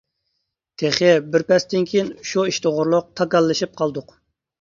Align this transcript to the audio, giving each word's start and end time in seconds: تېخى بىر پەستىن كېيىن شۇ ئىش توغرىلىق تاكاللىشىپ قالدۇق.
تېخى 0.83 1.09
بىر 1.35 1.43
پەستىن 1.51 1.85
كېيىن 1.91 2.09
شۇ 2.29 2.45
ئىش 2.53 2.59
توغرىلىق 2.65 3.13
تاكاللىشىپ 3.21 3.77
قالدۇق. 3.83 4.17